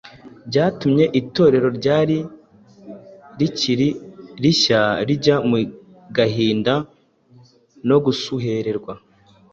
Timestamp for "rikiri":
3.39-3.89